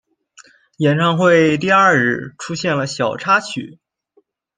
[0.77, 3.77] 演唱会第二日出现了小插曲。